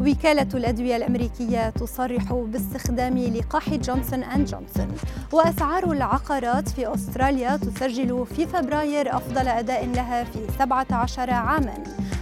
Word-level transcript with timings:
وكالة 0.00 0.48
الأدوية 0.54 0.96
الأمريكية 0.96 1.70
تصرح 1.70 2.32
باستخدام 2.32 3.18
لقاح 3.18 3.74
جونسون 3.74 4.22
أند 4.22 4.46
جونسون. 4.46 4.88
وأسعار 5.32 5.92
العقارات 5.92 6.68
في 6.68 6.94
أستراليا 6.94 7.56
تسجل 7.56 8.26
في 8.36 8.46
فبراير 8.46 9.16
أفضل 9.16 9.48
أداء 9.48 9.86
لها 9.86 10.24
في 10.24 10.38
17 10.58 11.30
عاماً. 11.30 11.74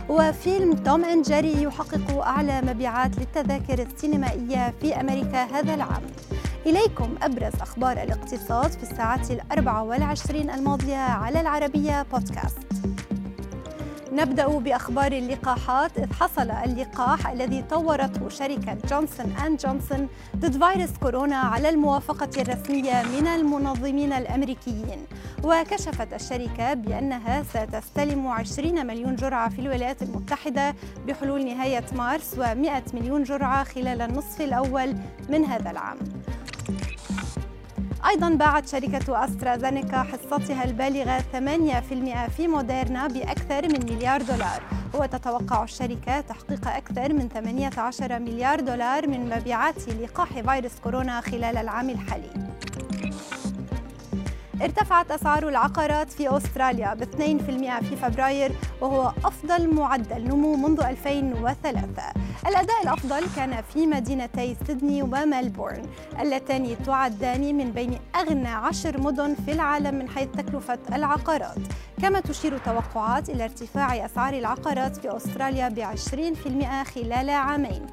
وفيلم 0.08 0.72
توم 0.72 1.04
أند 1.04 1.25
جيري 1.25 1.62
يحقق 1.62 2.22
أعلى 2.22 2.62
مبيعات 2.62 3.18
للتذاكر 3.18 3.86
السينمائية 3.86 4.74
في 4.80 5.00
أمريكا 5.00 5.45
هذا 5.45 5.74
العام. 5.74 6.02
إليكم 6.66 7.14
أبرز 7.22 7.54
أخبار 7.61 8.02
الاقتصاد 8.02 8.70
في 8.70 8.82
الساعات 8.82 9.30
الأربع 9.30 9.80
والعشرين 9.80 10.50
الماضية 10.50 10.96
على 10.96 11.40
العربية 11.40 12.06
بودكاست. 12.12 12.58
نبدأ 14.16 14.46
بأخبار 14.46 15.12
اللقاحات. 15.12 15.98
إذ 15.98 16.12
حصل 16.12 16.50
اللقاح 16.50 17.29
الذي 17.29 17.62
طورته 17.62 18.29
شركة 18.29 18.76
جونسون 18.90 19.32
أند 19.46 19.58
جونسون 19.58 20.08
ضد 20.36 20.64
فيروس 20.64 20.90
كورونا 21.02 21.36
على 21.36 21.68
الموافقة 21.68 22.43
الرسمية 22.43 23.02
من 23.02 23.26
المنظمين 23.26 24.12
الأمريكيين. 24.12 25.07
وكشفت 25.44 26.12
الشركة 26.12 26.74
بأنها 26.74 27.43
ستستلم 27.43 28.29
20 28.29 28.86
مليون 28.86 29.16
جرعة 29.16 29.48
في 29.48 29.58
الولايات 29.58 30.02
المتحدة 30.02 30.74
بحلول 31.07 31.44
نهاية 31.44 31.85
مارس 31.93 32.34
و100 32.34 32.94
مليون 32.94 33.22
جرعة 33.22 33.64
خلال 33.64 34.02
النصف 34.02 34.41
الأول 34.41 34.94
من 35.28 35.44
هذا 35.44 35.70
العام. 35.70 35.98
أيضا 38.05 38.28
باعت 38.28 38.69
شركة 38.69 39.25
أسترازينيكا 39.25 40.03
حصتها 40.03 40.64
البالغة 40.64 41.19
8% 41.19 42.31
في 42.36 42.48
موديرنا 42.48 43.06
بأكثر 43.06 43.69
من 43.69 43.95
مليار 43.95 44.22
دولار. 44.22 44.62
وتتوقع 44.95 45.64
الشركة 45.64 46.20
تحقيق 46.20 46.69
أكثر 46.69 47.12
من 47.12 47.28
18 47.28 48.19
مليار 48.19 48.61
دولار 48.61 49.08
من 49.08 49.28
مبيعات 49.28 49.88
لقاح 49.88 50.28
فيروس 50.33 50.80
كورونا 50.84 51.20
خلال 51.20 51.56
العام 51.56 51.91
الحالي. 51.91 52.30
ارتفعت 54.62 55.10
أسعار 55.10 55.48
العقارات 55.48 56.12
في 56.12 56.36
أستراليا 56.36 56.94
ب 56.94 57.02
2% 57.02 57.84
في 57.84 57.96
فبراير 57.96 58.52
وهو 58.80 59.12
أفضل 59.24 59.74
معدل 59.74 60.24
نمو 60.24 60.56
منذ 60.56 60.80
2003 60.80 62.02
الأداء 62.46 62.82
الأفضل 62.82 63.20
كان 63.36 63.62
في 63.74 63.86
مدينتي 63.86 64.56
سيدني 64.66 65.02
وملبورن 65.02 65.82
اللتان 66.20 66.76
تعدان 66.86 67.56
من 67.56 67.72
بين 67.72 67.98
أغنى 68.16 68.48
عشر 68.48 69.00
مدن 69.00 69.34
في 69.34 69.52
العالم 69.52 69.94
من 69.94 70.08
حيث 70.08 70.28
تكلفة 70.28 70.78
العقارات. 70.92 71.58
كما 72.02 72.20
تشير 72.20 72.58
توقعات 72.58 73.28
إلى 73.30 73.44
ارتفاع 73.44 74.06
أسعار 74.06 74.34
العقارات 74.34 74.96
في 74.96 75.16
أستراليا 75.16 75.68
ب 75.68 75.78
20% 75.80 76.84
خلال 76.84 77.30
عامين. 77.30 77.86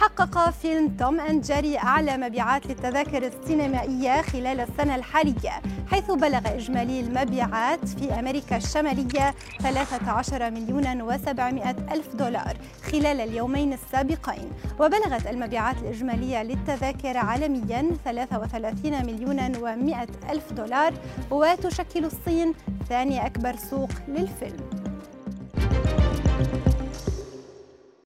حقق 0.00 0.50
فيلم 0.50 0.96
توم 0.96 1.20
أند 1.20 1.42
جيري 1.42 1.78
أعلى 1.78 2.16
مبيعات 2.16 2.66
للتذاكر 2.66 3.26
السينمائية 3.26 4.22
خلال 4.22 4.60
السنة 4.60 4.94
الحالية 4.94 5.62
حيث 5.90 6.10
بلغ 6.10 6.40
إجمالي 6.46 7.00
المبيعات 7.00 7.88
في 7.88 8.12
أمريكا 8.12 8.56
الشمالية 8.56 9.34
13 9.60 10.50
مليون 10.50 11.10
و700 11.10 11.92
ألف 11.92 12.14
دولار 12.14 12.56
خلال 12.82 13.20
اليومين 13.20 13.72
السابقين. 13.72 14.50
وبلغت 14.80 15.26
المبيعات 15.26 15.76
الإجمالية 15.82 16.42
للتذاكر 16.42 17.16
عالميا 17.16 17.90
33 18.04 19.06
مليون 19.06 19.54
و100 19.54 20.30
ألف 20.30 20.52
دولار 20.52 20.92
وتشكل 21.30 22.04
الصين 22.04 22.54
ثاني 22.88 23.26
أكبر 23.26 23.56
سوق 23.56 23.90
للفيلم. 24.08 24.85